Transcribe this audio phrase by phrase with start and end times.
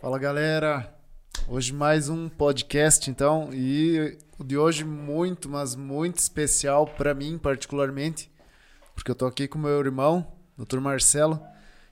[0.00, 0.92] Fala galera,
[1.46, 7.38] hoje mais um podcast então e o de hoje muito, mas muito especial para mim
[7.38, 8.30] particularmente,
[8.94, 10.26] porque eu tô aqui com meu irmão,
[10.58, 10.80] Dr.
[10.80, 11.40] Marcelo,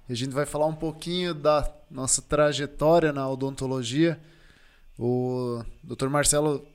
[0.08, 4.20] e a gente vai falar um pouquinho da nossa trajetória na odontologia.
[4.98, 6.08] O Dr.
[6.08, 6.66] Marcelo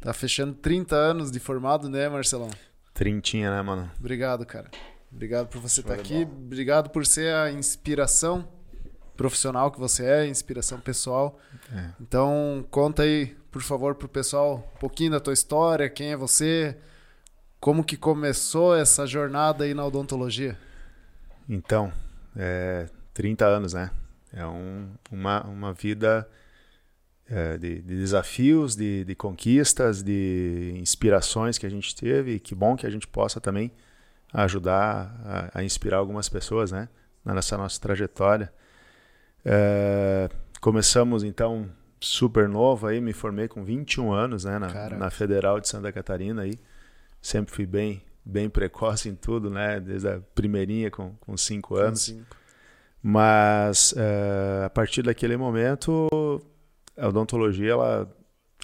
[0.00, 2.50] tá fechando 30 anos de formado, né, Marcelão?
[2.94, 3.90] Trintinha, né, mano?
[3.98, 4.70] Obrigado, cara.
[5.12, 8.48] Obrigado por você estar tá aqui, obrigado por ser a inspiração
[9.16, 11.38] profissional que você é, inspiração pessoal.
[11.72, 11.90] É.
[12.00, 16.76] Então, conta aí, por favor, pro pessoal um pouquinho da tua história, quem é você,
[17.60, 20.56] como que começou essa jornada aí na odontologia?
[21.48, 21.92] Então,
[22.36, 23.90] é, 30 anos, né?
[24.32, 26.26] É um, uma, uma vida
[27.30, 32.34] é, de, de, desafios, de, de, conquistas, de inspirações que a gente teve.
[32.34, 33.70] E que bom que a gente possa também
[34.32, 36.88] ajudar a, a inspirar algumas pessoas, né?
[37.24, 38.52] Nessa nossa trajetória.
[39.44, 40.28] É,
[40.60, 45.68] começamos então super novo aí, me formei com 21 anos, né, na, na, Federal de
[45.68, 46.58] Santa Catarina aí.
[47.20, 52.08] Sempre fui bem bem precoce em tudo, né, desde a primeirinha com, com cinco anos.
[52.08, 52.36] Com cinco.
[53.02, 56.08] Mas é, a partir daquele momento,
[56.96, 58.10] a odontologia ela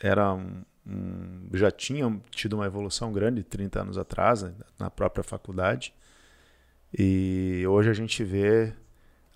[0.03, 5.25] era um, um, já tinha tido uma evolução grande 30 anos atrás, né, na própria
[5.25, 5.95] faculdade.
[6.97, 8.73] E hoje a gente vê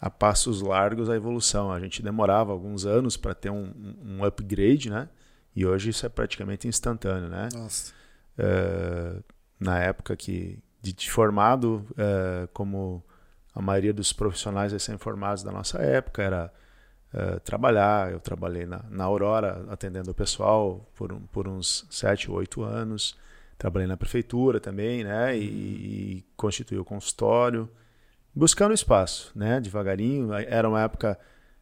[0.00, 1.70] a passos largos a evolução.
[1.70, 5.08] A gente demorava alguns anos para ter um, um, upgrade, né?
[5.54, 7.48] E hoje isso é praticamente instantâneo, né?
[7.52, 7.92] Nossa.
[8.38, 9.22] Uh,
[9.58, 13.04] na época que de formado, uh, como
[13.54, 16.52] a maioria dos profissionais recém-formados da nossa época, era
[17.14, 18.12] uh, trabalhar.
[18.12, 22.62] Eu trabalhei na, na Aurora atendendo o pessoal por, um, por uns sete ou oito
[22.62, 23.16] anos.
[23.58, 25.36] Trabalhei na prefeitura também, né?
[25.36, 27.68] E, e constituí o consultório
[28.34, 29.60] buscando espaço, né?
[29.60, 30.32] Devagarinho.
[30.32, 31.18] Era uma época,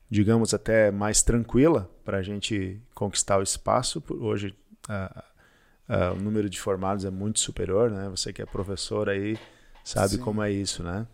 [0.09, 4.03] digamos, até mais tranquila para a gente conquistar o espaço.
[4.11, 4.55] Hoje
[6.17, 8.09] o número de formados é muito superior, né?
[8.11, 9.39] Você que é professor aí
[9.83, 10.19] sabe Sim.
[10.19, 11.07] como é isso, né?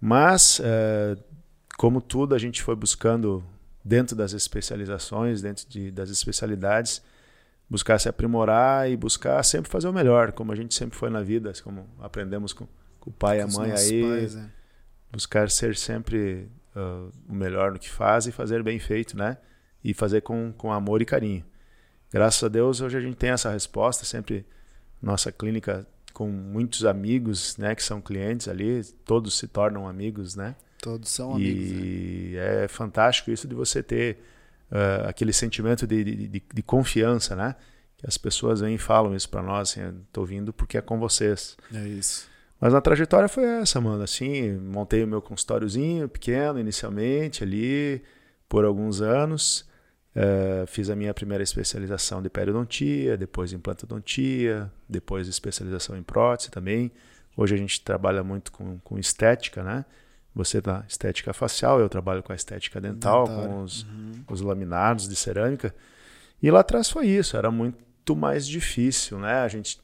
[0.00, 1.22] Mas, uh,
[1.82, 3.42] como tudo, a gente foi buscando
[3.84, 7.02] dentro das especializações, dentro de, das especialidades,
[7.68, 11.22] buscar se aprimorar e buscar sempre fazer o melhor, como a gente sempre foi na
[11.22, 12.68] vida, como aprendemos com
[13.02, 14.02] com o pai e a mãe aí.
[14.02, 14.48] Pais, é.
[15.10, 19.36] Buscar ser sempre uh, o melhor no que faz e fazer bem feito, né?
[19.82, 21.44] E fazer com, com amor e carinho.
[22.12, 24.04] Graças a Deus, hoje a gente tem essa resposta.
[24.04, 24.46] Sempre
[25.02, 27.74] nossa clínica com muitos amigos, né?
[27.74, 30.54] Que são clientes ali, todos se tornam amigos, né?
[30.82, 31.70] Todos são amigos.
[31.70, 34.18] E é, é fantástico isso de você ter
[34.68, 37.54] uh, aquele sentimento de, de, de, de, confiança, né?
[37.96, 40.98] Que as pessoas vêm e falam isso para nós, assim, estou vindo porque é com
[40.98, 41.56] vocês.
[41.72, 42.28] É isso.
[42.60, 44.02] Mas a trajetória foi essa, mano.
[44.02, 48.02] Assim, montei o meu consultóriozinho pequeno inicialmente ali
[48.48, 49.64] por alguns anos.
[50.16, 56.90] Uh, fiz a minha primeira especialização de periodontia, depois implantodontia, depois especialização em prótese também.
[57.36, 59.84] Hoje a gente trabalha muito com, com estética, né?
[60.34, 63.48] Você na estética facial, eu trabalho com a estética dental, Dentário.
[63.50, 64.12] com os, uhum.
[64.30, 65.74] os laminados de cerâmica.
[66.42, 69.40] E lá atrás foi isso, era muito mais difícil, né?
[69.40, 69.80] A gente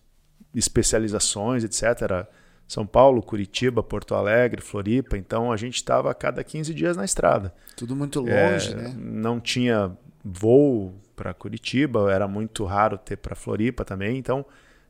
[0.55, 2.03] especializações, etc.
[2.03, 2.29] Era,
[2.67, 5.17] são Paulo, Curitiba, Porto Alegre, Floripa.
[5.17, 7.55] Então a gente estava a cada 15 dias na estrada.
[7.77, 8.95] Tudo muito longe, é, né?
[8.97, 14.19] Não tinha voo para Curitiba, era muito raro ter para Floripa também.
[14.19, 14.45] Então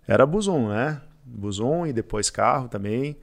[0.06, 1.00] era busum, né?
[1.24, 3.16] Busum e depois carro também.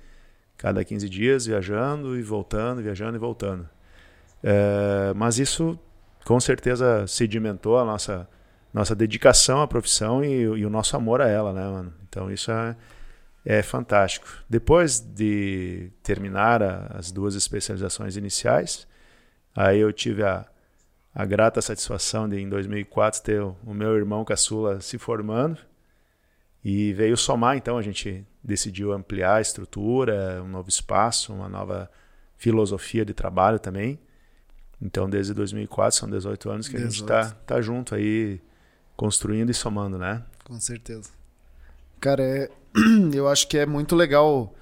[0.58, 3.70] Cada 15 dias viajando e voltando, viajando e voltando.
[4.44, 5.78] É, mas isso
[6.24, 8.28] com certeza sedimentou a nossa,
[8.74, 11.94] nossa dedicação à profissão e, e o nosso amor a ela, né, mano?
[12.08, 12.76] Então isso é
[13.46, 14.28] é fantástico.
[14.50, 18.88] Depois de terminar a, as duas especializações iniciais,
[19.56, 20.46] aí eu tive a,
[21.14, 25.60] a grata satisfação de, em 2004, ter o, o meu irmão caçula se formando
[26.64, 31.90] e veio somar, então a gente decidiu ampliar a estrutura, um novo espaço, uma nova
[32.38, 34.00] filosofia de trabalho também.
[34.80, 36.88] Então, desde 2004, são 18 anos que 18.
[36.88, 38.40] a gente está tá junto aí,
[38.96, 40.24] construindo e somando, né?
[40.44, 41.10] Com certeza.
[42.00, 42.52] Cara, é,
[43.14, 44.54] eu acho que é muito legal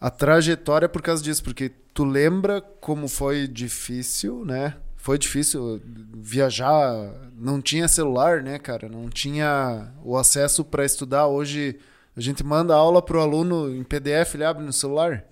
[0.00, 4.76] a trajetória por causa disso, porque tu lembra como foi difícil, né?
[4.96, 5.80] Foi difícil
[6.16, 6.92] viajar,
[7.36, 8.88] não tinha celular, né, cara?
[8.88, 11.26] Não tinha o acesso para estudar.
[11.26, 11.78] Hoje
[12.16, 15.24] a gente manda aula pro aluno em PDF, ele abre no celular.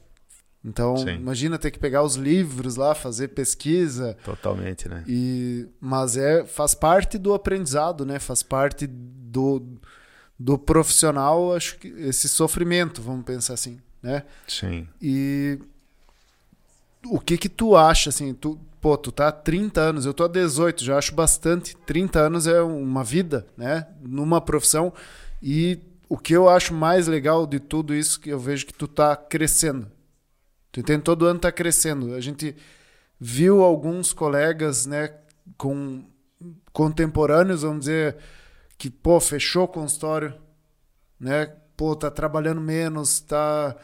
[0.64, 1.14] Então, Sim.
[1.14, 4.16] imagina ter que pegar os livros lá, fazer pesquisa.
[4.24, 5.04] Totalmente, né?
[5.08, 8.18] E mas é faz parte do aprendizado, né?
[8.18, 9.62] Faz parte do
[10.38, 14.22] do profissional, acho que esse sofrimento, vamos pensar assim, né?
[14.48, 14.88] Sim.
[15.00, 15.58] E
[17.04, 20.24] o que que tu acha, assim, tu, pô, tu tá há 30 anos, eu tô
[20.24, 21.76] há 18, já acho bastante.
[21.84, 23.86] 30 anos é uma vida, né?
[24.00, 24.92] Numa profissão.
[25.42, 25.78] E
[26.10, 29.14] o que eu acho mais legal de tudo isso, que eu vejo que tu tá
[29.14, 29.88] crescendo.
[30.72, 31.04] Tu entende?
[31.04, 32.14] Todo ano tá crescendo.
[32.14, 32.56] A gente
[33.18, 35.14] viu alguns colegas, né,
[35.56, 36.04] com
[36.72, 38.16] contemporâneos, vamos dizer,
[38.76, 40.34] que, pô, fechou o consultório,
[41.18, 41.46] né?
[41.76, 43.76] Pô, tá trabalhando menos, tá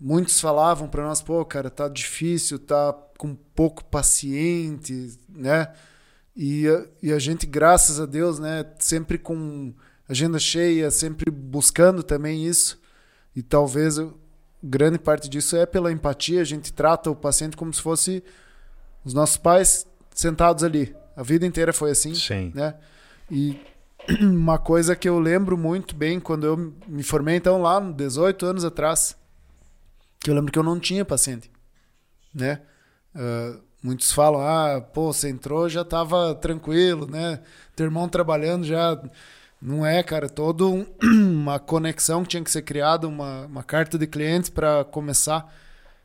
[0.00, 5.70] muitos falavam para nós, pô, cara, tá difícil, tá com pouco paciente, né?
[6.34, 6.64] E,
[7.02, 9.74] e a gente, graças a Deus, né, sempre com
[10.08, 12.80] agenda cheia, sempre buscando também isso.
[13.36, 14.00] E talvez
[14.62, 18.24] grande parte disso é pela empatia, a gente trata o paciente como se fosse
[19.04, 20.94] os nossos pais sentados ali.
[21.16, 22.52] A vida inteira foi assim, Sim.
[22.54, 22.74] né?
[23.30, 23.60] E
[24.20, 28.64] uma coisa que eu lembro muito bem quando eu me formei então lá, 18 anos
[28.64, 29.16] atrás,
[30.18, 31.50] que eu lembro que eu não tinha paciente,
[32.34, 32.62] né?
[33.14, 37.40] Uh, muitos falam, ah, pô, você entrou já estava tranquilo, né?
[37.76, 39.00] Teu irmão trabalhando já
[39.60, 43.98] não é, cara, toda um, uma conexão que tinha que ser criada, uma, uma carta
[43.98, 45.52] de clientes para começar.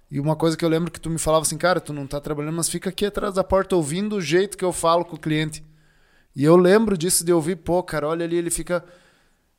[0.09, 2.19] E uma coisa que eu lembro que tu me falava assim, cara, tu não tá
[2.19, 5.19] trabalhando, mas fica aqui atrás da porta ouvindo o jeito que eu falo com o
[5.19, 5.63] cliente.
[6.35, 8.83] E eu lembro disso de ouvir, pô, cara, olha ali, ele fica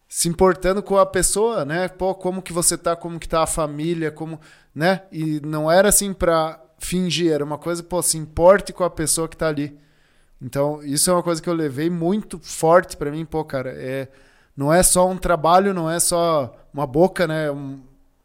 [0.08, 1.88] se importando com a pessoa, né?
[1.88, 4.40] Pô, como que você tá, como que tá a família, como,
[4.74, 5.02] né?
[5.10, 9.28] E não era assim para fingir, era uma coisa, pô, se importe com a pessoa
[9.28, 9.76] que tá ali.
[10.40, 14.08] Então, isso é uma coisa que eu levei muito forte para mim, pô, cara, é
[14.56, 17.50] não é só um trabalho, não é só uma boca, né?
[17.50, 17.80] Um,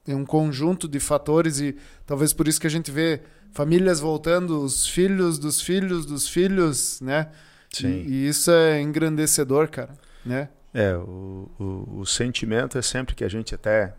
[0.08, 1.76] é um conjunto de fatores e
[2.06, 3.22] talvez por isso que a gente vê
[3.52, 7.30] famílias voltando, os filhos dos filhos dos filhos, né?
[7.72, 7.88] Sim.
[7.88, 9.94] E, e isso é engrandecedor, cara,
[10.26, 10.50] né?
[10.74, 13.94] É, o, o, o, sentimento é sempre que a gente até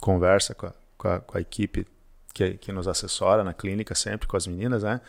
[0.00, 1.86] conversa com a, com a, com a equipe
[2.32, 5.02] que, que nos assessora na clínica, sempre com as meninas, né?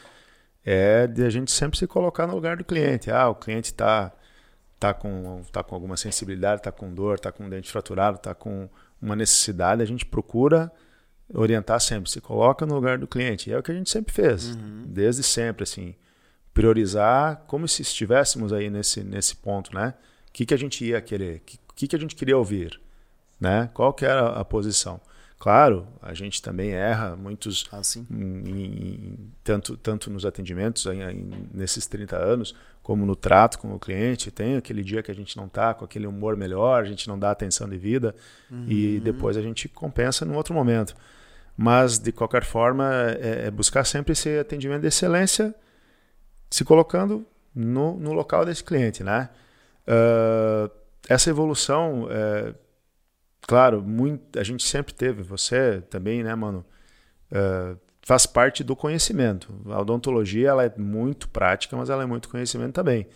[0.66, 3.10] É de a gente sempre se colocar no lugar do cliente.
[3.10, 4.12] Ah, o cliente está
[4.80, 8.34] tá com, tá com alguma sensibilidade, está com dor, está com um dente fraturado, está
[8.34, 8.70] com
[9.02, 10.72] uma necessidade, a gente procura
[11.34, 13.50] orientar sempre, se coloca no lugar do cliente.
[13.50, 14.84] E é o que a gente sempre fez, uhum.
[14.88, 15.96] desde sempre, assim.
[16.54, 19.94] Priorizar como se estivéssemos aí nesse, nesse ponto, né?
[20.28, 21.42] O que, que a gente ia querer?
[21.70, 22.80] O que, que a gente queria ouvir?
[23.40, 23.70] Né?
[23.74, 25.00] Qual que era a posição?
[25.40, 27.80] Claro, a gente também erra muitos, ah,
[28.12, 32.54] em, em, tanto, tanto nos atendimentos em, nesses 30 anos,
[32.84, 34.32] como no trato com o cliente.
[34.32, 37.18] Tem aquele dia que a gente não está com aquele humor melhor, a gente não
[37.18, 38.14] dá atenção devida
[38.52, 38.66] uhum.
[38.68, 40.94] e depois a gente compensa num outro momento.
[41.56, 42.92] Mas, de qualquer forma,
[43.22, 45.56] é, é buscar sempre esse atendimento de excelência,
[46.50, 47.26] se colocando
[47.56, 49.30] no, no local desse cliente, né?
[49.88, 50.70] Uh,
[51.08, 52.54] essa evolução, é,
[53.50, 56.64] claro, muito, a gente sempre teve, você também, né, mano?
[57.32, 59.52] Uh, faz parte do conhecimento.
[59.72, 63.08] A odontologia ela é muito prática, mas ela é muito conhecimento também.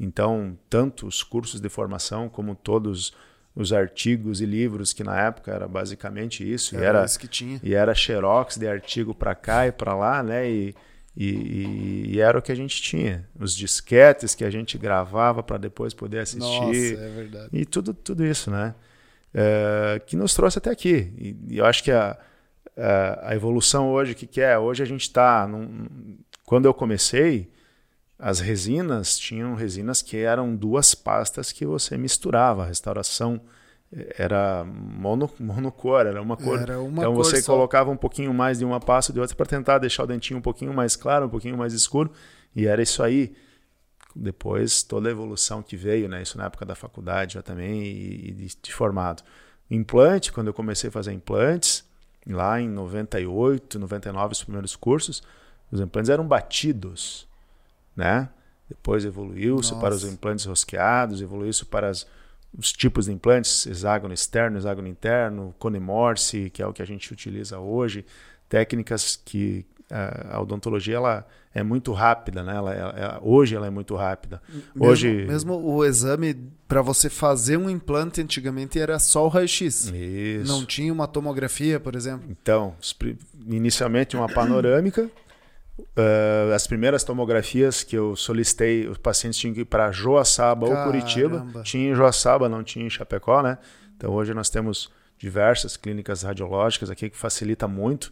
[0.00, 3.12] Então, tanto os cursos de formação como todos
[3.54, 7.28] os artigos e livros que na época era basicamente isso, era e era isso que
[7.28, 7.60] tinha.
[7.62, 10.50] e era xerox de artigo para cá e para lá, né?
[10.50, 10.74] E,
[11.14, 13.28] e, e, era o que a gente tinha.
[13.38, 16.40] Os disquetes que a gente gravava para depois poder assistir.
[16.40, 17.48] Nossa, é verdade.
[17.52, 18.74] E tudo, tudo isso, né?
[19.34, 21.12] É, que nos trouxe até aqui.
[21.18, 22.16] E, e eu acho que a,
[22.76, 24.56] a, a, evolução hoje, o que, que é?
[24.56, 25.48] Hoje a gente está.
[26.46, 27.50] Quando eu comecei,
[28.18, 32.62] as resinas tinham resinas que eram duas pastas que você misturava.
[32.62, 33.40] A restauração
[34.16, 36.60] era mono, monocor, era uma cor.
[36.60, 37.52] Era uma então cor você só.
[37.52, 40.42] colocava um pouquinho mais de uma pasta de outra para tentar deixar o dentinho um
[40.42, 42.10] pouquinho mais claro, um pouquinho mais escuro,
[42.54, 43.34] e era isso aí.
[44.14, 46.22] Depois toda a evolução que veio, né?
[46.22, 49.22] Isso na época da faculdade já também e, de, de formado.
[49.70, 51.84] Implante, quando eu comecei a fazer implantes,
[52.26, 55.22] lá em 98, 99 os primeiros cursos,
[55.70, 57.26] os implantes eram batidos,
[57.96, 58.28] né?
[58.68, 62.06] Depois evoluiu-se para os implantes rosqueados, evoluiu-se para as
[62.56, 66.84] os tipos de implantes, hexágono externo, hexágono interno, cone morse, que é o que a
[66.84, 68.06] gente utiliza hoje,
[68.48, 72.56] técnicas que a odontologia ela é muito rápida, né?
[72.56, 74.42] Ela, ela, hoje ela é muito rápida.
[74.48, 76.34] Mesmo, hoje mesmo o exame
[76.66, 79.92] para você fazer um implante antigamente era só o raio-x.
[79.94, 80.52] Isso.
[80.52, 82.28] Não tinha uma tomografia, por exemplo.
[82.28, 82.74] Então,
[83.46, 85.08] inicialmente uma panorâmica
[85.76, 90.86] Uh, as primeiras tomografias que eu solicitei, os pacientes tinham que ir para Joaçaba Caramba.
[90.86, 91.46] ou Curitiba.
[91.64, 93.58] Tinha em Joaçaba, não tinha em Chapecó, né?
[93.96, 98.10] Então hoje nós temos diversas clínicas radiológicas aqui que facilita muito,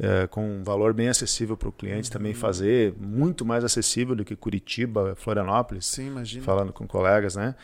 [0.00, 2.12] uh, com um valor bem acessível para o cliente uhum.
[2.12, 5.86] também fazer, muito mais acessível do que Curitiba, Florianópolis.
[5.86, 6.44] Sim, imagina.
[6.44, 7.54] Falando com colegas, né?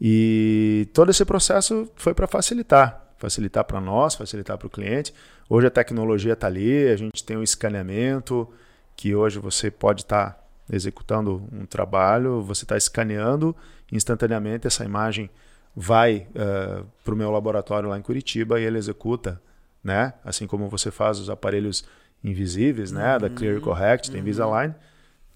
[0.00, 5.12] E todo esse processo foi para facilitar, facilitar para nós, facilitar para o cliente.
[5.48, 8.48] Hoje a tecnologia está ali, a gente tem o escaneamento,
[8.96, 13.54] que hoje você pode estar tá executando um trabalho, você está escaneando
[13.92, 15.30] instantaneamente essa imagem
[15.74, 19.40] vai uh, eh, para o meu laboratório lá em Curitiba e ele executa,
[19.82, 20.14] né?
[20.24, 21.84] Assim como você faz os aparelhos
[22.22, 23.18] invisíveis, né?
[23.18, 23.60] Da Clear uhum.
[23.60, 24.26] Correct, tem uhum.
[24.26, 24.74] Invisalign.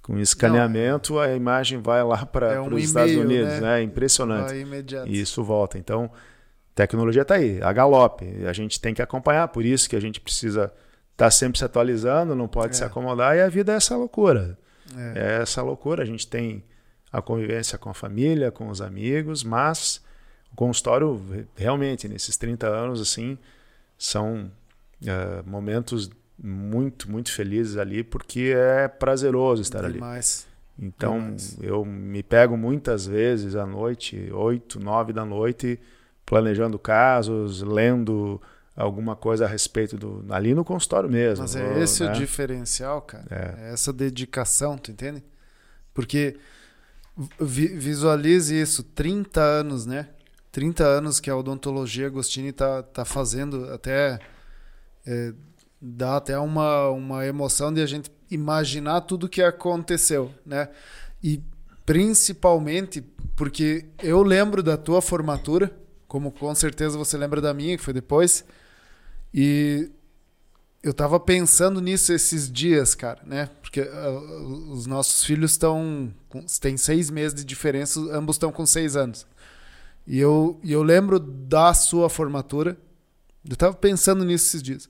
[0.03, 3.61] Com escaneamento, Não, a imagem vai lá para é um os Estados Unidos, né?
[3.61, 3.83] né?
[3.83, 4.55] Impressionante.
[5.07, 5.79] E isso volta.
[5.79, 6.09] Então,
[6.77, 8.25] tecnologia está aí, a galope.
[8.47, 10.73] A gente tem que acompanhar, por isso que a gente precisa
[11.11, 12.73] estar tá sempre se atualizando, não pode é.
[12.75, 14.57] se acomodar, e a vida é essa loucura.
[14.97, 15.39] É.
[15.39, 16.05] é essa loucura.
[16.05, 16.63] A gente tem
[17.13, 20.01] a convivência com a família, com os amigos, mas
[20.53, 21.21] o consultório,
[21.57, 23.37] realmente, nesses 30 anos, assim,
[23.99, 24.51] são
[25.03, 30.47] uh, momentos muito, muito felizes ali, porque é prazeroso estar Demais.
[30.79, 30.89] ali.
[30.89, 31.59] Então, Demais.
[31.63, 35.81] eu me pego muitas vezes à noite, 8, 9 da noite,
[36.25, 38.41] planejando casos, lendo
[38.77, 40.25] alguma coisa a respeito do.
[40.29, 41.43] ali no consultório mesmo.
[41.43, 42.11] Mas é esse né?
[42.11, 43.25] o diferencial, cara.
[43.31, 43.69] É.
[43.69, 43.73] é.
[43.73, 45.25] essa dedicação, tu entende?
[45.95, 46.37] Porque
[47.41, 50.11] visualize isso, 30 anos, né?
[50.57, 54.19] 30 anos que a odontologia Agostini está tá fazendo, até
[55.07, 55.35] é,
[55.79, 60.71] dá até uma, uma emoção de a gente imaginar tudo que aconteceu, né?
[61.23, 61.43] E
[61.85, 63.03] principalmente
[63.37, 65.71] porque eu lembro da tua formatura,
[66.09, 68.43] como com certeza você lembra da minha, que foi depois,
[69.35, 69.91] e
[70.83, 73.51] eu tava pensando nisso esses dias, cara, né?
[73.61, 76.11] Porque uh, os nossos filhos estão.
[76.63, 79.27] Tem seis meses de diferença, ambos estão com seis anos.
[80.07, 82.77] E eu, e eu lembro da sua formatura.
[83.49, 84.89] Eu tava pensando nisso esses dias.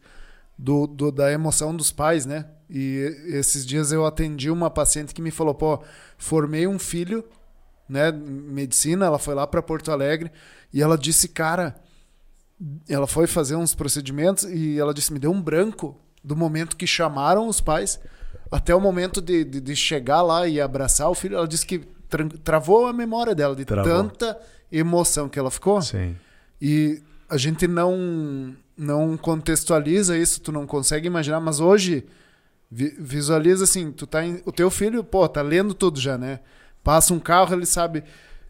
[0.59, 2.47] Do, do, da emoção dos pais, né?
[2.69, 5.83] E esses dias eu atendi uma paciente que me falou: pô,
[6.19, 7.25] formei um filho,
[7.89, 8.11] né?
[8.11, 10.31] Medicina, ela foi lá para Porto Alegre
[10.73, 11.77] e ela disse, cara.
[12.89, 16.87] Ela foi fazer uns procedimentos e ela disse: me deu um branco do momento que
[16.87, 18.01] chamaram os pais
[18.51, 21.37] até o momento de, de, de chegar lá e abraçar o filho.
[21.37, 23.93] Ela disse que tra travou a memória dela de Travou.
[23.93, 24.39] tanta
[24.71, 25.81] emoção que ela ficou.
[25.83, 26.17] Sim.
[26.61, 32.05] E a gente não não contextualiza isso, tu não consegue imaginar, mas hoje
[32.71, 36.41] vi visualiza assim, tu tá em, o teu filho, pô, tá lendo tudo já, né?
[36.85, 38.05] Passa um carro, ele sabe.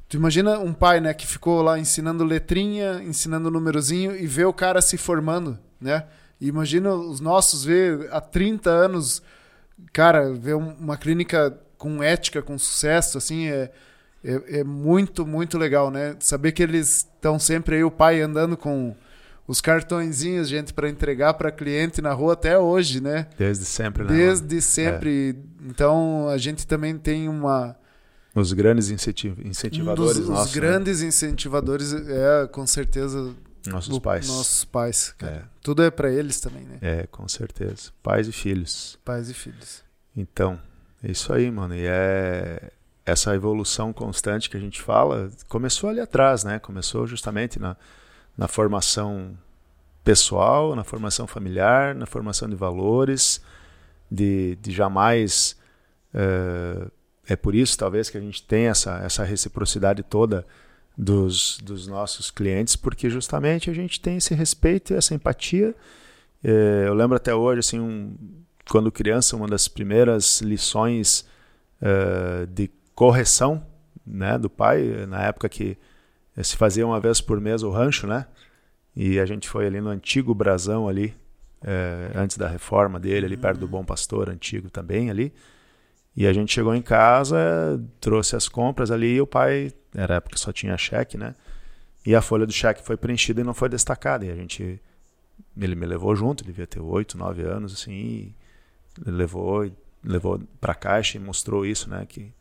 [0.08, 4.52] Tu imagina um pai, né, que ficou lá ensinando letrinha, ensinando númerozinho e vê o
[4.52, 6.04] cara se formando, né?
[6.40, 9.22] E imagina os nossos ver há 30 anos,
[9.92, 13.70] cara, ver uma clínica com ética, com sucesso, assim, é,
[14.26, 16.16] é, é muito, muito legal, né?
[16.18, 18.94] Saber que eles estão sempre aí, o pai andando com
[19.46, 23.28] os cartõezinhos, gente, para entregar para cliente na rua até hoje, né?
[23.38, 24.08] Desde sempre, né?
[24.12, 25.36] Desde sempre.
[25.36, 25.68] É.
[25.68, 27.76] Então, a gente também tem uma...
[28.34, 30.48] Os grandes incentiv incentivadores um dos, nossos.
[30.48, 30.60] Os né?
[30.60, 31.08] grandes né?
[31.08, 33.32] incentivadores é, com certeza...
[33.68, 34.28] Nossos pais.
[34.28, 35.42] Nossos pais, é.
[35.60, 36.78] Tudo é para eles também, né?
[36.80, 37.90] É, com certeza.
[38.00, 38.96] Pais e filhos.
[39.04, 39.82] Pais e filhos.
[40.16, 40.60] Então,
[41.02, 41.74] é isso aí, mano.
[41.74, 42.70] E é
[43.06, 46.58] essa evolução constante que a gente fala começou ali atrás, né?
[46.58, 47.76] Começou justamente na,
[48.36, 49.38] na formação
[50.02, 53.40] pessoal, na formação familiar, na formação de valores,
[54.10, 55.56] de, de jamais.
[56.12, 56.88] É,
[57.28, 60.44] é por isso, talvez, que a gente tem essa, essa reciprocidade toda
[60.98, 65.74] dos, dos nossos clientes, porque justamente a gente tem esse respeito e essa empatia.
[66.42, 68.16] É, eu lembro até hoje, assim, um,
[68.68, 71.24] quando criança, uma das primeiras lições
[71.80, 73.64] uh, de correção
[74.04, 75.78] né, do pai, na época que
[76.42, 78.26] se fazia uma vez por mês o rancho, né?
[78.94, 81.14] E a gente foi ali no antigo brasão ali,
[81.62, 85.32] é, antes da reforma dele, ali perto do Bom Pastor antigo também ali.
[86.16, 87.36] E a gente chegou em casa,
[88.00, 91.34] trouxe as compras ali e o pai, era época que só tinha cheque, né?
[92.06, 94.24] E a folha do cheque foi preenchida e não foi destacada.
[94.24, 94.80] E a gente,
[95.58, 98.34] ele me levou junto, ele devia ter oito, nove anos, assim,
[99.04, 99.70] levou,
[100.02, 102.06] levou para a caixa e mostrou isso, né?
[102.08, 102.32] Que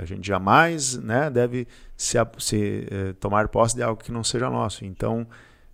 [0.00, 4.48] a gente jamais né, deve se, se é, tomar posse de algo que não seja
[4.48, 4.84] nosso.
[4.84, 5.26] Então,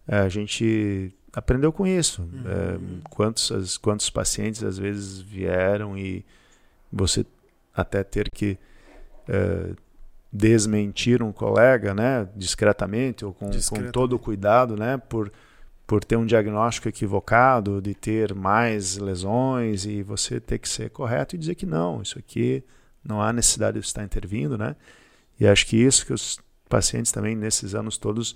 [0.06, 2.22] é, a gente aprendeu com isso.
[2.22, 3.00] Uhum.
[3.10, 6.24] quantos, quantos pacientes às vezes vieram e
[6.92, 7.24] você
[7.74, 8.58] até ter que
[10.32, 13.86] desmentir um colega, né, discretamente ou com, discretamente.
[13.86, 15.32] com todo o cuidado, né, por
[15.86, 21.34] por ter um diagnóstico equivocado, de ter mais lesões e você ter que ser correto
[21.34, 22.64] e dizer que não, isso aqui
[23.04, 24.75] não há necessidade de estar intervindo, né?
[25.38, 28.32] E acho que isso que os pacientes também nesses anos todos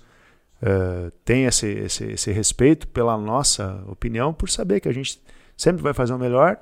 [0.61, 5.21] uh, têm esse, esse, esse respeito pela nossa opinião, por saber que a gente
[5.57, 6.57] sempre vai fazer o melhor,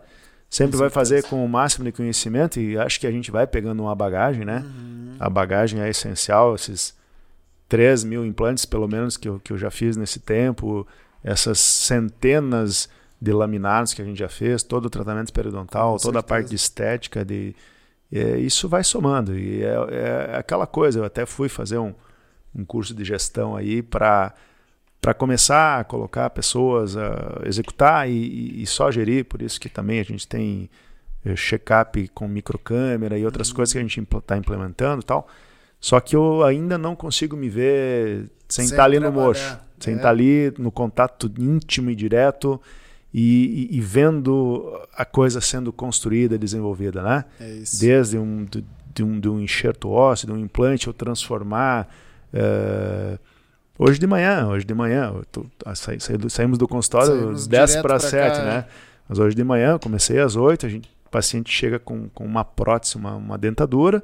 [0.49, 3.81] sempre vai fazer com o máximo de conhecimento e acho que a gente vai pegando
[3.83, 4.63] uma bagagem, né?
[4.65, 5.15] Uhum.
[5.19, 6.95] A bagagem é essencial, esses
[7.67, 10.87] 3 mil implantes, pelo menos, que eu, que eu já fiz nesse tempo,
[11.23, 16.03] essas centenas de laminados que a gente já fez, todo o tratamento periodontal, Com toda
[16.03, 16.19] certeza.
[16.19, 17.55] a parte de estética, de,
[18.11, 19.37] é, isso vai somando.
[19.37, 21.93] E é, é, aquela coisa, eu até fui fazer um,
[22.55, 24.33] um curso de gestão aí para
[24.99, 29.99] para começar a colocar pessoas a executar e, e, só gerir, por isso que também
[29.99, 30.69] a gente tem
[31.23, 33.55] eh, check-up com microcâmera e outras uhum.
[33.55, 35.27] coisas que a gente está implementando tal.
[35.79, 39.95] Só que eu ainda não consigo me ver sem, estar tá ali no mocho, sem
[39.95, 40.03] estar é.
[40.03, 42.59] tá ali no contato íntimo e direto
[43.19, 47.25] e, e, e, vendo a coisa sendo construída, desenvolvida, né?
[47.41, 47.79] É isso.
[47.79, 51.87] Desde um, de, de, um, de um enxerto ósseo, de um implante, ou transformar.
[52.31, 53.17] Uh,
[53.79, 57.99] hoje de manhã, hoje de manhã, tô, sa, sa, saímos do consultório saímos 10 para
[57.99, 58.65] 7, né?
[59.09, 62.45] Mas hoje de manhã, comecei às 8, a gente, o paciente chega com, com uma
[62.45, 64.03] prótese, uma, uma dentadura.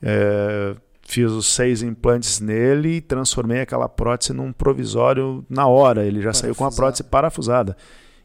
[0.00, 6.06] É, fiz os seis implantes nele e transformei aquela prótese num provisório na hora.
[6.06, 7.76] Ele já saiu com a prótese parafusada.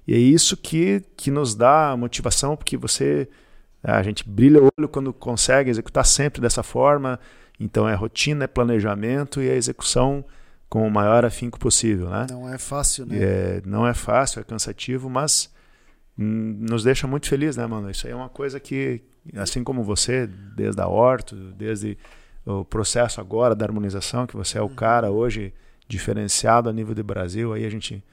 [0.08, 3.28] E é isso que, que nos dá motivação, porque você
[3.84, 7.20] a gente brilha o olho quando consegue executar sempre dessa forma.
[7.60, 10.26] Então é rotina, é planejamento e a execução
[10.68, 12.26] com o maior afinco possível, né?
[12.30, 13.18] Não é fácil, né?
[13.18, 15.54] É, não é fácil, é cansativo, mas
[16.18, 17.90] nos deixa muito feliz, né, mano?
[17.90, 19.02] Isso aí é uma coisa que,
[19.36, 21.98] assim como você, desde a Horto, desde
[22.46, 24.76] o processo agora da harmonização, que você é o uhum.
[24.76, 25.54] cara hoje
[25.88, 28.04] diferenciado a nível de Brasil, aí a gente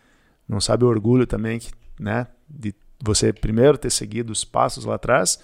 [0.49, 1.73] não sabe o orgulho também que,
[2.03, 5.41] né, de você primeiro ter seguido os passos lá atrás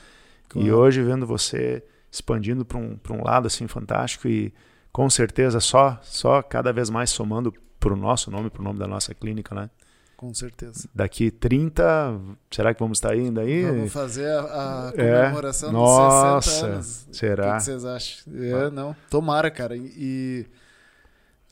[0.48, 0.66] claro.
[0.66, 4.52] e hoje vendo você expandindo para um, um lado assim fantástico e
[4.92, 8.78] com certeza só só cada vez mais somando para o nosso nome, para o nome
[8.78, 9.70] da nossa clínica, né?
[10.16, 10.88] Com certeza.
[10.92, 13.64] Daqui 30, será que vamos estar indo aí?
[13.64, 15.22] Vamos fazer a, a é.
[15.22, 17.08] comemoração é, dos nossa, 60 anos.
[17.12, 17.52] Será?
[17.52, 18.34] O que vocês acham?
[18.34, 18.96] É, não.
[19.08, 19.76] Tomara, cara.
[19.76, 20.44] E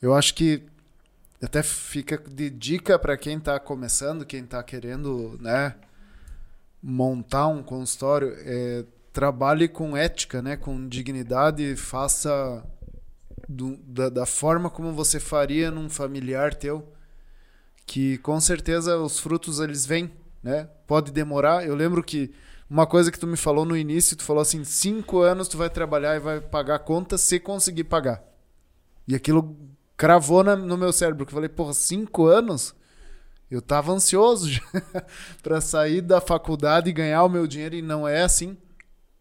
[0.01, 0.63] eu acho que
[1.41, 5.75] até fica de dica para quem está começando, quem está querendo, né,
[6.81, 12.63] montar um consultório, é, trabalhe com ética, né, com dignidade, faça
[13.47, 16.93] do, da, da forma como você faria num familiar teu
[17.87, 20.11] que com certeza os frutos eles vêm,
[20.43, 20.69] né?
[20.85, 21.65] Pode demorar.
[21.65, 22.33] Eu lembro que
[22.69, 25.69] uma coisa que tu me falou no início, tu falou assim, cinco anos tu vai
[25.69, 28.21] trabalhar e vai pagar a conta se conseguir pagar.
[29.07, 29.57] E aquilo
[29.97, 32.75] cravou na, no meu cérebro, que eu falei, porra, cinco anos?
[33.49, 34.49] Eu tava ansioso
[35.41, 38.55] para sair da faculdade e ganhar o meu dinheiro e não é assim,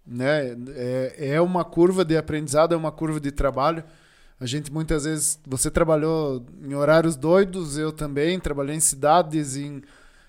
[0.07, 0.57] né?
[0.75, 3.83] É, é uma curva de aprendizado, é uma curva de trabalho.
[4.39, 5.39] A gente muitas vezes.
[5.47, 8.39] Você trabalhou em horários doidos, eu também.
[8.39, 9.81] Trabalhei em cidades em,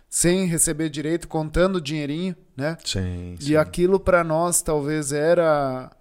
[0.08, 2.78] sem receber direito, contando dinheirinho, né?
[2.86, 3.36] Sim.
[3.42, 5.92] E aquilo para nós talvez era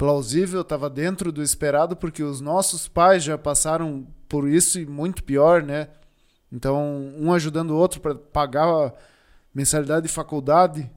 [0.00, 5.22] plausível, estava dentro do esperado, porque os nossos pais já passaram por isso e muito
[5.22, 5.88] pior, né?
[6.50, 8.94] Então, um ajudando o outro para pagar a
[9.54, 10.90] mensalidade de faculdade,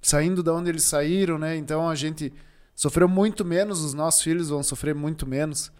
[0.00, 1.54] saindo da onde eles saíram, né?
[1.54, 2.32] Então a gente
[2.74, 5.70] sofreu muito menos, os nossos filhos vão sofrer muito menos.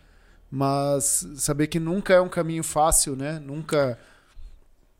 [0.50, 3.38] Mas saber que nunca é um caminho fácil, né?
[3.38, 3.98] Nunca.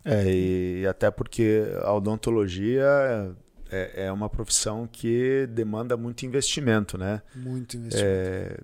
[0.03, 3.37] É, e até porque a odontologia
[3.71, 7.23] é, é uma profissão que demanda muito investimento, né?
[7.35, 8.07] Muito investimento.
[8.07, 8.59] É,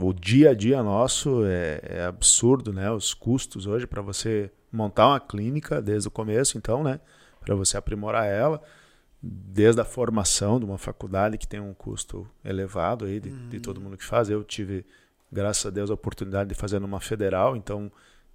[0.00, 2.90] o dia a dia nosso é, é absurdo, né?
[2.90, 7.00] Os custos hoje para você montar uma clínica desde o começo, então, né?
[7.40, 8.62] Para você aprimorar ela
[9.22, 13.48] desde a formação de uma faculdade que tem um custo elevado aí de, uhum.
[13.48, 14.28] de, todo mundo que faz.
[14.28, 14.84] Eu tive,
[15.30, 17.90] graças a Deus, a oportunidade de fazer numa federal, então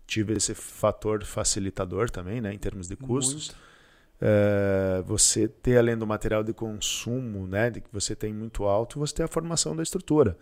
[0.06, 3.54] tive esse fator facilitador também, né, em termos de custos.
[4.20, 9.00] É, você ter além do material de consumo, né, de que você tem muito alto,
[9.00, 10.38] você tem a formação da estrutura.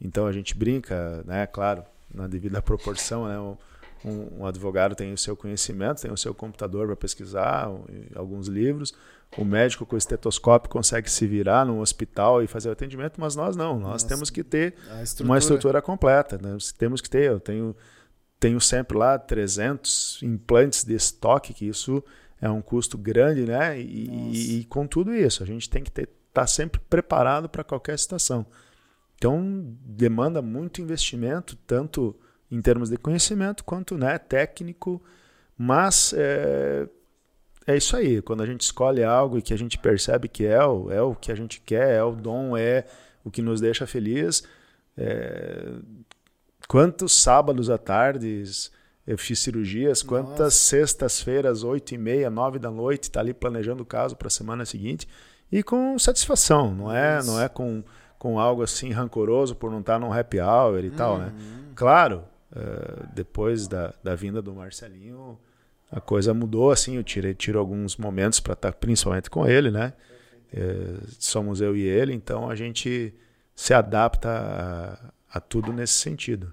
[0.00, 3.38] Então a gente brinca, né, claro, na devida proporção, né,
[4.04, 7.70] um, um advogado tem o seu conhecimento, tem o seu computador para pesquisar,
[8.16, 8.92] alguns livros
[9.36, 13.34] o médico com o estetoscópio consegue se virar num hospital e fazer o atendimento, mas
[13.34, 13.78] nós não.
[13.78, 15.28] Nós Nossa, temos que ter estrutura.
[15.28, 16.38] uma estrutura completa.
[16.40, 17.30] Nós temos que ter.
[17.30, 17.74] Eu tenho,
[18.38, 22.04] tenho sempre lá 300 implantes de estoque, que isso
[22.42, 23.80] é um custo grande, né?
[23.80, 27.62] E, e, e com tudo isso, a gente tem que estar tá sempre preparado para
[27.62, 28.44] qualquer situação.
[29.14, 32.16] Então, demanda muito investimento, tanto
[32.50, 35.00] em termos de conhecimento quanto né, técnico,
[35.56, 36.88] mas é,
[37.64, 38.20] é isso aí.
[38.20, 41.14] Quando a gente escolhe algo e que a gente percebe que é o, é o
[41.14, 42.84] que a gente quer, é o dom, é
[43.24, 44.42] o que nos deixa feliz.
[44.98, 45.74] É...
[46.66, 48.42] Quantos sábados à tarde
[49.06, 53.86] eu fiz cirurgias, quantas sextas-feiras, oito e meia, nove da noite, está ali planejando o
[53.86, 55.08] caso para a semana seguinte
[55.50, 57.82] e com satisfação, não é, não é com,
[58.18, 60.94] com algo assim rancoroso por não estar num happy hour e uhum.
[60.94, 61.32] tal, né?
[61.36, 61.72] Uhum.
[61.74, 65.38] Claro, uh, depois da, da vinda do Marcelinho,
[65.90, 69.92] a coisa mudou, assim, eu tirei, tiro alguns momentos para estar principalmente com ele, né?
[70.54, 73.12] Uh, somos eu e ele, então a gente
[73.54, 76.52] se adapta a, a tudo nesse sentido.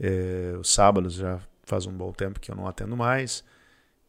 [0.00, 3.44] Uh, os sábados já faz um bom tempo que eu não atendo mais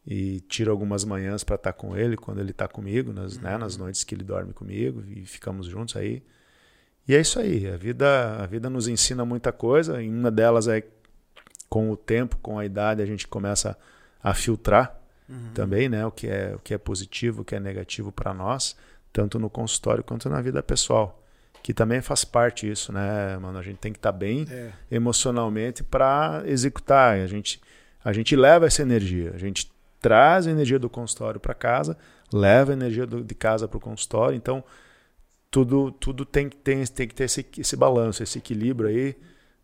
[0.08, 3.44] e tiro algumas manhãs para estar com ele quando ele está comigo, nas, uhum.
[3.44, 3.84] né, nas uhum.
[3.84, 6.24] noites que ele dorme comigo e ficamos juntos aí.
[7.08, 10.68] E é isso aí, a vida, a vida nos ensina muita coisa, e uma delas
[10.68, 10.84] é
[11.68, 13.78] com o tempo, com a idade, a gente começa
[14.24, 15.52] a filtrar uhum.
[15.54, 18.76] também, né, o que é o que é positivo, o que é negativo para nós,
[19.12, 21.22] tanto no consultório quanto na vida pessoal,
[21.62, 24.72] que também faz parte isso, né, mano, a gente tem que estar tá bem é.
[24.90, 27.62] emocionalmente para executar, a gente
[28.04, 29.70] a gente leva essa energia, a gente
[30.00, 31.98] traz a energia do consultório para casa,
[32.32, 34.36] leva a energia do, de casa para o consultório.
[34.36, 34.64] Então,
[35.52, 39.16] tudo, tudo tem, tem, tem que ter esse, esse balanço, esse equilíbrio aí,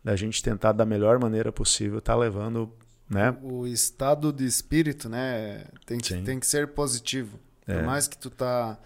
[0.04, 2.70] da gente tentar da melhor maneira possível estar tá levando.
[3.08, 3.36] Né?
[3.42, 7.38] O estado de espírito né, tem, que, tem que ser positivo.
[7.66, 7.74] É.
[7.74, 8.78] Por mais que tu tá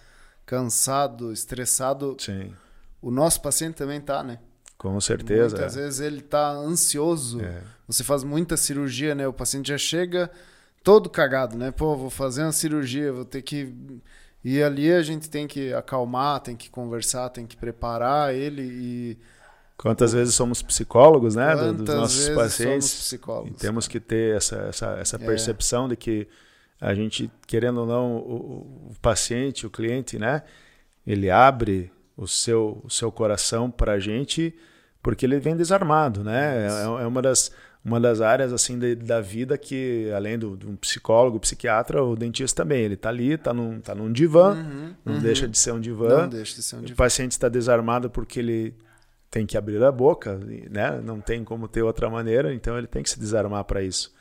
[0.47, 2.53] cansado, estressado, Sim.
[3.01, 4.39] O nosso paciente também tá, né?
[4.77, 5.57] Com certeza.
[5.57, 5.83] Muitas é.
[5.83, 7.41] vezes ele tá ansioso.
[7.43, 7.63] É.
[7.87, 9.27] Você faz muita cirurgia, né?
[9.27, 10.31] O paciente já chega
[10.83, 11.71] todo cagado, né?
[11.71, 13.75] Pô, vou fazer uma cirurgia, vou ter que.
[14.43, 19.19] E ali a gente tem que acalmar, tem que conversar, tem que preparar ele e.
[19.77, 21.55] Quantas vezes somos psicólogos, né?
[21.55, 22.89] Quantas dos nossos pacientes.
[22.89, 25.19] Somos psicólogos, e temos que ter essa, essa, essa é.
[25.19, 25.89] percepção é.
[25.91, 26.29] de que
[26.81, 30.43] a gente, querendo ou não, o, o, paciente, o cliente, né?
[31.07, 34.55] Ele abre o seu, o seu coração para a gente
[35.03, 36.67] porque ele vem desarmado, né?
[36.67, 37.51] É, é uma das
[37.85, 42.15] uma das áreas assim de, da vida que, além do, de um psicólogo, psiquiatra, o
[42.15, 42.83] dentista também.
[42.83, 45.21] Ele está ali, está num, tá num divã, uhum, não uhum.
[45.21, 46.23] deixa de ser um divã.
[46.23, 46.93] Não deixa de ser um divã.
[46.93, 48.75] O paciente está desarmado porque ele
[49.31, 50.39] tem que abrir a boca,
[50.71, 51.01] né?
[51.03, 54.13] não tem como ter outra maneira, então ele tem que se desarmar para isso.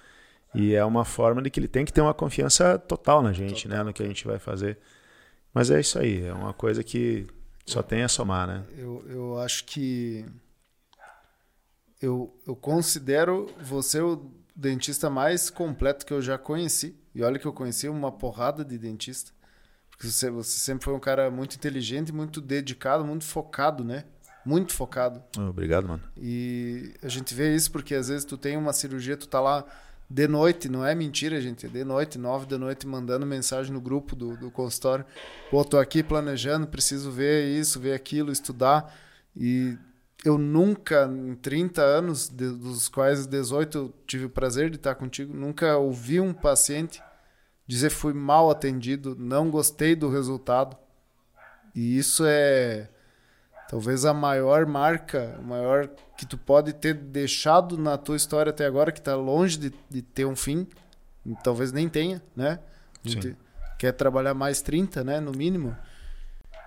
[0.53, 3.63] E é uma forma de que ele tem que ter uma confiança total na gente,
[3.63, 3.79] total.
[3.79, 3.83] né?
[3.83, 4.77] no que a gente vai fazer.
[5.53, 7.27] Mas é isso aí, é uma coisa que
[7.65, 8.65] só tem a somar, né?
[8.77, 10.25] Eu, eu acho que
[12.01, 16.97] eu, eu considero você o dentista mais completo que eu já conheci.
[17.13, 19.31] E olha que eu conheci uma porrada de dentista.
[19.89, 24.05] Porque você, você sempre foi um cara muito inteligente, muito dedicado, muito focado, né?
[24.45, 25.21] Muito focado.
[25.37, 26.03] Obrigado, mano.
[26.17, 29.65] E a gente vê isso porque às vezes tu tem uma cirurgia, tu tá lá
[30.09, 31.67] de noite, não é mentira, gente.
[31.67, 35.05] É de noite, nove da noite, mandando mensagem no grupo do, do consultório.
[35.51, 38.91] Pô, tô aqui planejando, preciso ver isso, ver aquilo, estudar.
[39.35, 39.77] E
[40.25, 44.95] eu nunca, em 30 anos, de, dos quais 18 eu tive o prazer de estar
[44.95, 47.01] contigo, nunca ouvi um paciente
[47.67, 50.75] dizer fui mal atendido, não gostei do resultado.
[51.75, 52.89] E isso é
[53.69, 58.65] talvez a maior marca, a maior que tu pode ter deixado na tua história até
[58.65, 60.67] agora, que está longe de, de, ter um fim,
[61.43, 62.59] talvez nem tenha, né?
[63.05, 63.35] A gente Sim.
[63.77, 65.77] quer trabalhar mais 30, né, no mínimo.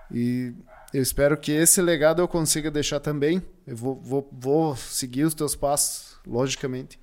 [0.09, 0.53] E
[0.93, 3.43] eu espero que esse legado eu consiga deixar também.
[3.67, 6.97] Eu vou, vou, vou seguir os teus passos, logicamente.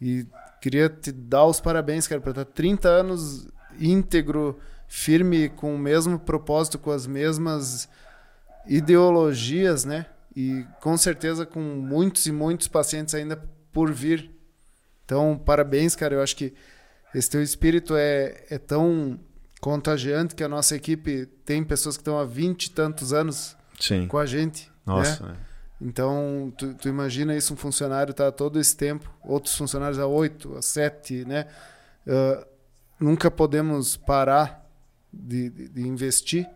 [0.00, 0.26] E
[0.60, 3.46] queria te dar os parabéns, cara, por estar 30 anos
[3.78, 7.88] íntegro, firme, com o mesmo propósito, com as mesmas
[8.66, 10.06] ideologias, né?
[10.34, 13.36] E com certeza com muitos e muitos pacientes ainda
[13.72, 14.30] por vir.
[15.04, 16.14] Então, parabéns, cara.
[16.14, 16.54] Eu acho que
[17.14, 19.18] esse teu espírito é, é tão
[19.60, 24.06] contagiante que a nossa equipe tem pessoas que estão há 20 e tantos anos Sim.
[24.06, 24.70] com a gente.
[24.86, 25.26] Nossa.
[25.26, 25.36] Né?
[25.80, 30.56] Então, tu, tu, imagina isso, um funcionário está todo esse tempo, outros funcionários há 8,
[30.56, 31.46] há 7, né?
[32.06, 32.46] Uh,
[32.98, 34.66] nunca podemos parar
[35.10, 36.46] de, de, de, investir.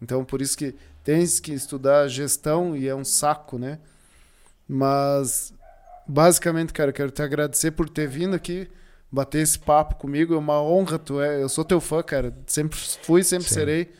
[0.00, 0.74] Então, por isso que
[1.04, 3.78] tens que estudar gestão e é um saco, né?
[4.66, 5.52] Mas,
[6.08, 8.68] basicamente, cara, quero te agradecer por ter vindo aqui
[9.14, 10.34] bater esse papo comigo.
[10.34, 11.40] É uma honra, tu é.
[11.40, 12.34] Eu sou teu fã, cara.
[12.46, 13.54] Sempre fui, sempre Sim.
[13.54, 13.92] serei.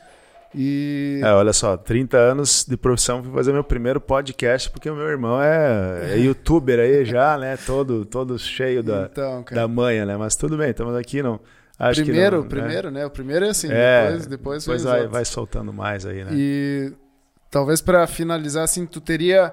[0.56, 1.20] E...
[1.22, 5.08] É, olha só, 30 anos de profissão, fui fazer meu primeiro podcast, porque o meu
[5.08, 7.56] irmão é, é youtuber aí já, né?
[7.56, 10.16] Todo, todo cheio da, então, da manha, né?
[10.16, 11.40] Mas tudo bem, estamos aqui, não.
[11.78, 13.00] Acho primeiro, não, primeiro, né?
[13.00, 13.06] né?
[13.06, 16.30] O primeiro é assim, é, depois, depois, depois vai, vai soltando mais aí, né?
[16.32, 16.92] E
[17.50, 19.52] talvez para finalizar, assim, tu teria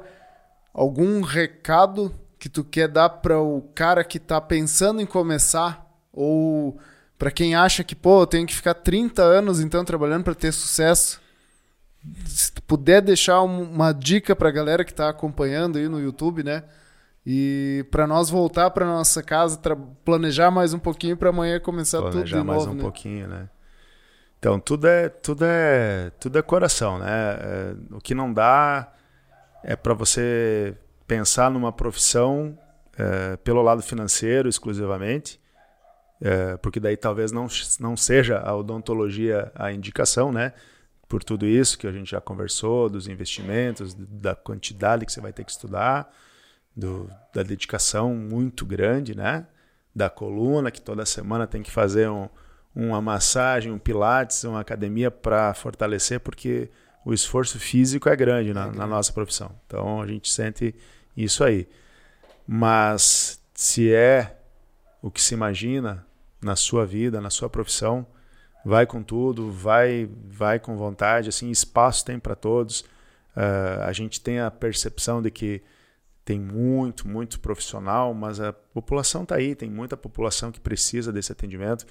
[0.73, 6.77] algum recado que tu quer dar para o cara que está pensando em começar ou
[7.17, 10.51] para quem acha que, pô, eu tenho que ficar 30 anos então trabalhando para ter
[10.51, 11.21] sucesso?
[12.25, 16.43] Se tu puder deixar uma dica para a galera que está acompanhando aí no YouTube,
[16.43, 16.63] né?
[17.25, 19.59] E para nós voltar para nossa casa,
[20.03, 22.81] planejar mais um pouquinho para amanhã começar planejar tudo de mais novo, um né?
[22.81, 23.49] pouquinho, né?
[24.39, 27.07] Então, tudo é tudo é tudo é coração, né?
[27.07, 28.91] É, o que não dá
[29.63, 32.57] é para você pensar numa profissão
[32.97, 35.39] é, pelo lado financeiro exclusivamente,
[36.19, 37.47] é, porque daí talvez não,
[37.79, 40.53] não seja a odontologia a indicação, né?
[41.07, 45.33] Por tudo isso que a gente já conversou, dos investimentos, da quantidade que você vai
[45.33, 46.11] ter que estudar,
[46.75, 49.45] do, da dedicação muito grande, né?
[49.93, 52.29] Da coluna, que toda semana tem que fazer um,
[52.75, 56.69] uma massagem, um pilates, uma academia para fortalecer, porque
[57.05, 59.51] o esforço físico é grande na, é grande na, nossa profissão.
[59.65, 60.73] Então a gente sente
[61.15, 61.67] isso aí.
[62.47, 64.37] Mas se é
[65.01, 66.05] o que se imagina
[66.41, 68.05] na sua vida, na sua profissão,
[68.63, 71.29] vai com tudo, vai, vai com vontade.
[71.29, 72.81] Assim, espaço tem para todos.
[73.35, 75.61] Uh, a gente tem a percepção de que
[76.23, 81.31] tem muito, muito profissional, mas a população está aí, tem muita população que precisa desse
[81.31, 81.85] atendimento.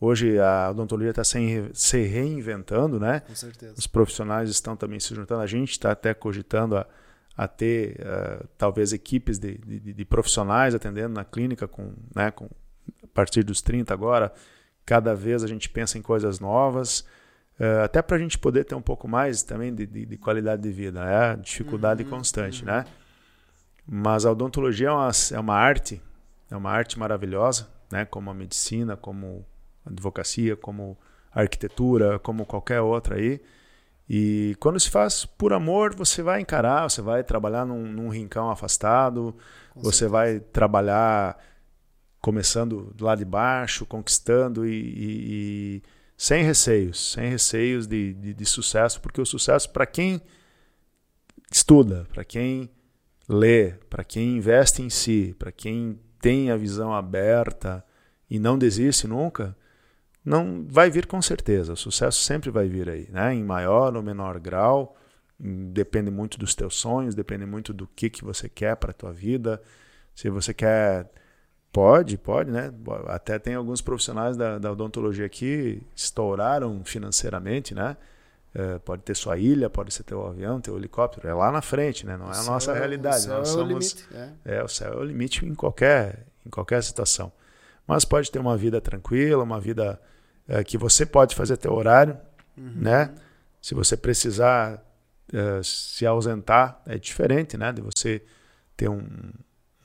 [0.00, 3.20] Hoje a odontologia está se reinventando, né?
[3.20, 3.74] Com certeza.
[3.76, 5.40] Os profissionais estão também se juntando.
[5.40, 6.86] A gente está até cogitando a,
[7.36, 12.48] a ter uh, talvez equipes de, de, de, profissionais atendendo na clínica com, né, com
[13.02, 14.32] a partir dos 30 agora.
[14.84, 17.00] Cada vez a gente pensa em coisas novas,
[17.60, 20.70] uh, até para a gente poder ter um pouco mais também de, de qualidade de
[20.70, 21.00] vida.
[21.00, 21.42] É né?
[21.42, 22.72] dificuldade uhum, constante, uhum.
[22.72, 22.84] né?
[23.86, 26.02] Mas a odontologia é uma, é uma arte,
[26.50, 28.04] é uma arte maravilhosa, né?
[28.04, 29.44] Como a medicina, como
[29.84, 30.96] advocacia, como
[31.32, 33.40] arquitetura, como qualquer outra aí.
[34.08, 38.50] E quando se faz por amor, você vai encarar, você vai trabalhar num, num rincão
[38.50, 39.34] afastado,
[39.72, 40.10] Com você certeza.
[40.10, 41.38] vai trabalhar
[42.20, 45.82] começando do lado de baixo, conquistando e, e, e
[46.16, 50.22] sem receios, sem receios de, de, de sucesso, porque o sucesso para quem
[51.50, 52.70] estuda, para quem
[53.28, 57.84] lê, para quem investe em si, para quem tem a visão aberta
[58.30, 59.56] e não desiste nunca,
[60.24, 61.74] não vai vir com certeza.
[61.74, 63.34] O sucesso sempre vai vir aí, né?
[63.34, 64.96] Em maior ou menor grau,
[65.38, 69.60] depende muito dos teus sonhos, depende muito do que que você quer para tua vida.
[70.14, 71.10] Se você quer
[71.72, 72.72] pode, pode, né?
[73.06, 77.96] Até tem alguns profissionais da, da odontologia que estouraram financeiramente, né?
[78.54, 82.06] É, pode ter sua ilha, pode ser teu avião, teu helicóptero, é lá na frente,
[82.06, 82.16] né?
[82.16, 83.16] Não é a nossa é, realidade.
[83.16, 84.08] O céu Nós é somos, o limite.
[84.14, 84.56] É.
[84.56, 87.32] é, o céu é o limite em qualquer, em qualquer situação.
[87.84, 90.00] Mas pode ter uma vida tranquila, uma vida
[90.46, 92.16] é, que você pode fazer teu horário,
[92.56, 92.74] uhum.
[92.76, 93.12] né?
[93.60, 94.80] Se você precisar
[95.32, 97.72] é, se ausentar, é diferente, né?
[97.72, 98.22] De você
[98.76, 99.04] ter um,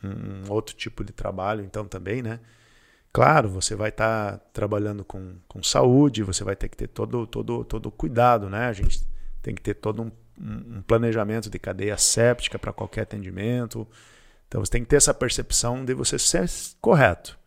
[0.03, 2.39] um outro tipo de trabalho, então também, né?
[3.11, 7.25] Claro, você vai estar tá trabalhando com, com saúde, você vai ter que ter todo
[7.25, 8.67] todo todo cuidado, né?
[8.67, 9.01] A gente
[9.41, 13.87] tem que ter todo um, um planejamento de cadeia séptica para qualquer atendimento.
[14.47, 17.37] Então você tem que ter essa percepção de você ser correto.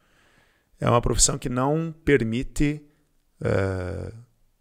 [0.80, 2.84] É uma profissão que não permite
[3.42, 4.14] Uh,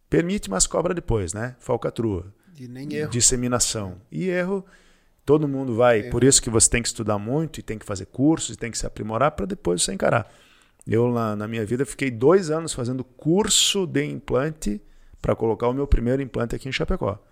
[0.10, 1.56] permite, mas cobra depois, né?
[1.60, 2.34] Falcatrua.
[2.60, 3.12] Nem erro.
[3.12, 4.02] Disseminação.
[4.12, 4.66] E erro,
[5.26, 6.00] todo mundo vai.
[6.00, 6.12] Erro.
[6.12, 8.72] Por isso que você tem que estudar muito e tem que fazer cursos e tem
[8.72, 10.32] que se aprimorar para depois você encarar.
[10.88, 14.82] Eu, na, na minha vida, fiquei dois anos fazendo curso de implante
[15.22, 17.24] para colocar o meu primeiro implante aqui em Chapecó.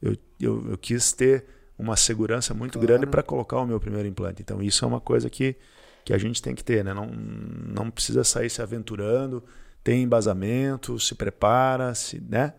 [0.00, 1.46] Eu, eu, eu quis ter
[1.78, 2.86] uma segurança muito claro.
[2.86, 4.42] grande para colocar o meu primeiro implante.
[4.42, 5.56] Então, isso é uma coisa que,
[6.04, 6.92] que a gente tem que ter, né?
[6.92, 9.42] Não, não precisa sair se aventurando
[9.88, 12.52] tem embasamento, se prepara, se, né?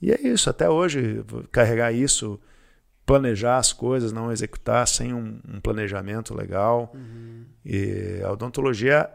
[0.00, 2.40] E é isso, até hoje, carregar isso,
[3.04, 6.90] planejar as coisas, não executar sem um, um planejamento legal.
[6.94, 7.44] Uhum.
[7.66, 9.10] E a odontologia,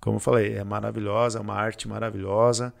[0.00, 2.72] como eu falei, é maravilhosa, é uma arte maravilhosa.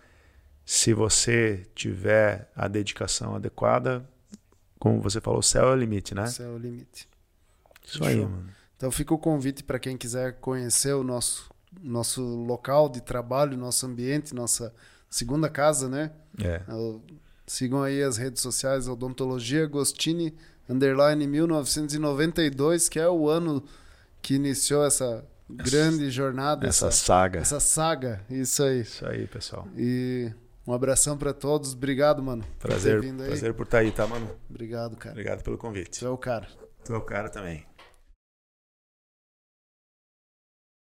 [0.64, 4.08] Se você tiver a dedicação adequada,
[4.78, 6.26] como você falou, o céu é o limite, né?
[6.26, 7.08] Céu é o limite.
[7.84, 8.50] Isso aí, mano.
[8.76, 11.50] Então fica o convite para quem quiser conhecer o nosso
[11.82, 14.74] nosso local de trabalho, nosso ambiente, nossa
[15.08, 16.12] segunda casa, né?
[16.42, 16.62] É.
[17.46, 20.34] Sigam aí as redes sociais, Odontologia Agostini,
[20.68, 23.62] underline 1992, que é o ano
[24.20, 26.66] que iniciou essa grande jornada.
[26.66, 27.40] Essa, essa saga.
[27.40, 28.80] Essa saga, isso aí.
[28.80, 29.66] Isso aí, pessoal.
[29.76, 30.32] E
[30.66, 31.72] um abração para todos.
[31.72, 32.44] Obrigado, mano.
[32.58, 34.30] Prazer, por prazer por estar aí, tá, mano?
[34.50, 35.12] Obrigado, cara.
[35.12, 36.00] Obrigado pelo convite.
[36.00, 36.46] Tu é o cara.
[36.84, 37.64] Tu é o cara também.